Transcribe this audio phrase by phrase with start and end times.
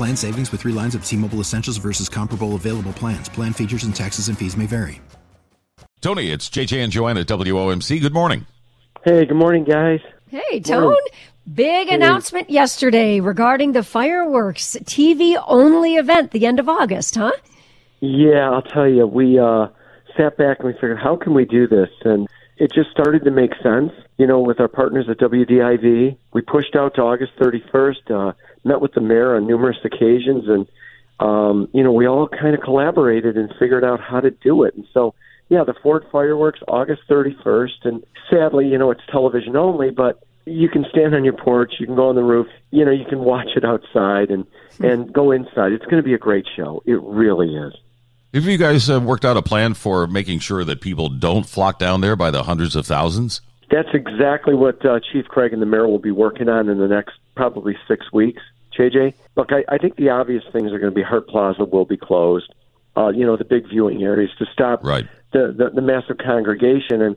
[0.00, 3.28] Plan savings with 3 lines of T-Mobile Essentials versus comparable available plans.
[3.28, 4.98] Plan features and taxes and fees may vary.
[6.00, 8.00] Tony, it's JJ and Joanna WOMC.
[8.00, 8.46] Good morning.
[9.04, 10.00] Hey, good morning, guys.
[10.28, 10.96] Hey, Tone.
[11.52, 17.32] Big announcement yesterday regarding the fireworks TV only event the end of August, huh?
[18.00, 19.66] Yeah, I'll tell you, we uh,
[20.16, 21.90] sat back and we figured, how can we do this?
[22.06, 22.26] And
[22.60, 23.90] it just started to make sense.
[24.18, 28.32] You know, with our partners at WDIV, we pushed out to August 31st, uh,
[28.64, 30.68] met with the mayor on numerous occasions, and,
[31.20, 34.74] um, you know, we all kind of collaborated and figured out how to do it.
[34.74, 35.14] And so,
[35.48, 37.84] yeah, the Ford fireworks, August 31st.
[37.84, 41.86] And sadly, you know, it's television only, but you can stand on your porch, you
[41.86, 44.46] can go on the roof, you know, you can watch it outside and
[44.80, 45.72] and go inside.
[45.72, 46.82] It's going to be a great show.
[46.86, 47.74] It really is.
[48.32, 51.80] Have you guys uh, worked out a plan for making sure that people don't flock
[51.80, 53.40] down there by the hundreds of thousands?
[53.72, 56.86] That's exactly what uh, Chief Craig and the mayor will be working on in the
[56.86, 58.40] next probably six weeks.
[58.78, 61.84] JJ, look, I, I think the obvious things are going to be Hart Plaza will
[61.84, 62.54] be closed.
[62.96, 65.08] Uh, you know, the big viewing areas to stop right.
[65.32, 67.16] the, the the massive congregation and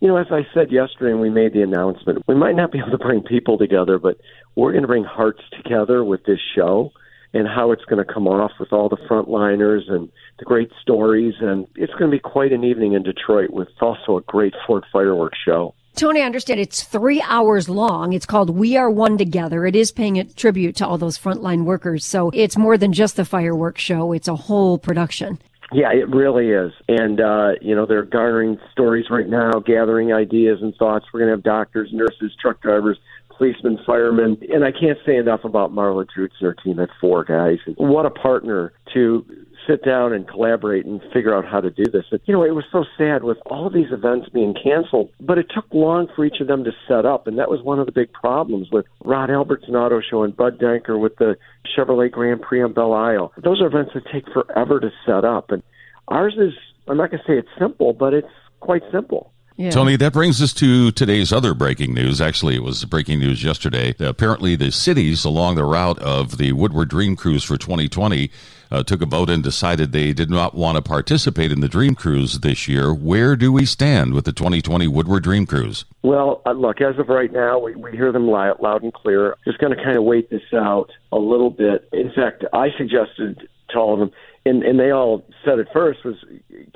[0.00, 2.78] you know, as I said yesterday when we made the announcement, we might not be
[2.78, 4.18] able to bring people together, but
[4.54, 6.90] we're going to bring hearts together with this show
[7.32, 11.34] and how it's going to come off with all the frontliners and the great stories.
[11.40, 14.84] And it's going to be quite an evening in Detroit with also a great Ford
[14.92, 15.74] fireworks show.
[15.96, 18.12] Tony, I understand it's three hours long.
[18.12, 19.66] It's called We Are One Together.
[19.66, 22.04] It is paying a tribute to all those frontline workers.
[22.04, 24.12] So it's more than just the fireworks show.
[24.12, 25.38] It's a whole production.
[25.72, 26.72] Yeah, it really is.
[26.88, 31.06] And, uh, you know, they're garnering stories right now, gathering ideas and thoughts.
[31.12, 32.98] We're going to have doctors, nurses, truck drivers,
[33.40, 34.36] policemen, firemen.
[34.52, 37.58] And I can't say enough about Marla Drutz and her team at Four Guys.
[37.76, 39.24] What a partner to
[39.66, 42.04] sit down and collaborate and figure out how to do this.
[42.24, 45.64] you know, it was so sad with all these events being canceled, but it took
[45.72, 48.12] long for each of them to set up, and that was one of the big
[48.12, 51.36] problems with Rod Alberts and Auto Show and Bud Denker with the
[51.76, 53.32] Chevrolet Grand Prix on Belle Isle.
[53.42, 55.62] Those are events that take forever to set up, and
[56.08, 56.52] ours is.
[56.88, 58.26] I'm not going to say it's simple, but it's
[58.60, 59.32] quite simple.
[59.60, 59.68] Yeah.
[59.68, 62.18] Tony, that brings us to today's other breaking news.
[62.18, 63.94] Actually, it was breaking news yesterday.
[64.00, 68.30] Apparently, the cities along the route of the Woodward Dream Cruise for 2020
[68.70, 71.94] uh, took a vote and decided they did not want to participate in the Dream
[71.94, 72.94] Cruise this year.
[72.94, 75.84] Where do we stand with the 2020 Woodward Dream Cruise?
[76.00, 79.36] Well, uh, look, as of right now, we, we hear them loud, loud and clear.
[79.44, 81.86] Just going to kind of wait this out a little bit.
[81.92, 84.10] In fact, I suggested to all of them,
[84.46, 86.16] and, and they all said at first, was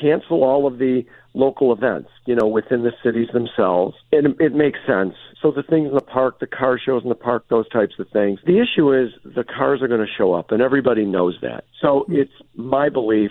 [0.00, 1.02] cancel all of the
[1.34, 3.94] local events, you know, within the cities themselves.
[4.12, 5.14] And it, it makes sense.
[5.42, 8.08] So the things in the park, the car shows in the park, those types of
[8.12, 8.40] things.
[8.46, 11.64] The issue is the cars are going to show up, and everybody knows that.
[11.80, 12.16] So mm-hmm.
[12.16, 13.30] it's my belief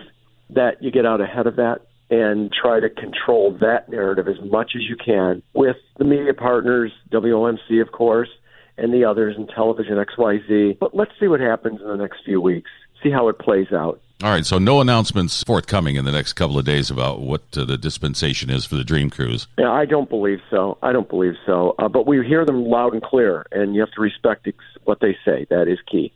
[0.52, 1.80] that you get out ahead of that
[2.10, 6.92] and try to control that narrative as much as you can with the media partners,
[7.12, 8.30] WOMC, of course,
[8.78, 10.78] and the others in television XYZ.
[10.80, 12.70] But let's see what happens in the next few weeks,
[13.02, 14.02] see how it plays out.
[14.24, 17.66] All right, so no announcements forthcoming in the next couple of days about what uh,
[17.66, 19.48] the dispensation is for the Dream Cruise.
[19.58, 20.78] Yeah, I don't believe so.
[20.82, 21.76] I don't believe so.
[21.78, 25.02] Uh, but we hear them loud and clear, and you have to respect ex- what
[25.02, 25.46] they say.
[25.50, 26.14] That is key.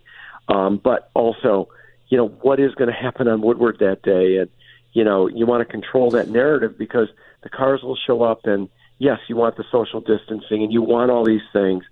[0.48, 1.68] Um, but also,
[2.08, 4.50] you know, what is going to happen on Woodward that day, and
[4.94, 7.10] you know, you want to control that narrative because
[7.44, 11.12] the cars will show up, and yes, you want the social distancing, and you want
[11.12, 11.84] all these things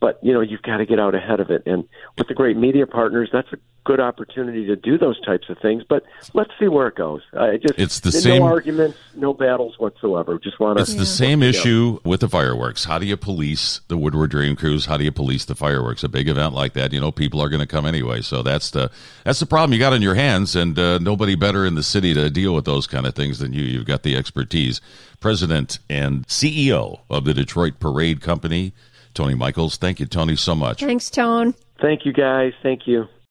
[0.00, 1.62] but you know you've got to get out ahead of it.
[1.66, 1.88] And
[2.18, 5.82] with the great media partners that's a good opportunity to do those types of things.
[5.86, 7.20] But let's see where it goes.
[7.38, 10.38] I just it's the no same arguments no battles whatsoever.
[10.38, 12.84] Just want to it's the same issue with the fireworks.
[12.84, 14.86] How do you police the woodward dream cruise?
[14.86, 16.02] How do you police the fireworks?
[16.02, 18.22] A big event like that you know people are going to come anyway.
[18.22, 18.90] So that's the
[19.24, 20.56] that's the problem you got on your hands.
[20.56, 23.52] And uh, nobody better in the city to deal with those kind of things than
[23.52, 23.62] you.
[23.62, 24.80] You've got the expertise.
[25.20, 28.74] President and ceo of the detroit parade company
[29.14, 29.76] Tony Michaels.
[29.76, 30.80] Thank you, Tony, so much.
[30.80, 31.54] Thanks, Tone.
[31.80, 32.52] Thank you, guys.
[32.62, 33.06] Thank you.